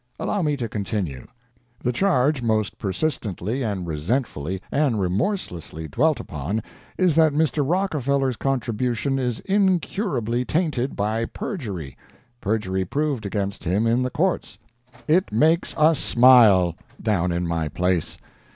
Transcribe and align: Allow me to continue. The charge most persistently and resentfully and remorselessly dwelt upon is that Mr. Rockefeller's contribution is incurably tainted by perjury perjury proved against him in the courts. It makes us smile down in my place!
Allow 0.19 0.41
me 0.41 0.57
to 0.57 0.67
continue. 0.67 1.27
The 1.83 1.91
charge 1.91 2.41
most 2.41 2.79
persistently 2.79 3.61
and 3.63 3.85
resentfully 3.85 4.59
and 4.71 4.99
remorselessly 4.99 5.87
dwelt 5.89 6.19
upon 6.19 6.63
is 6.97 7.13
that 7.13 7.33
Mr. 7.33 7.63
Rockefeller's 7.63 8.35
contribution 8.37 9.19
is 9.19 9.41
incurably 9.41 10.43
tainted 10.43 10.95
by 10.95 11.25
perjury 11.25 11.95
perjury 12.39 12.83
proved 12.83 13.27
against 13.27 13.63
him 13.63 13.85
in 13.85 14.01
the 14.01 14.09
courts. 14.09 14.57
It 15.07 15.31
makes 15.31 15.77
us 15.77 15.99
smile 15.99 16.73
down 16.99 17.31
in 17.31 17.45
my 17.45 17.69
place! 17.69 18.17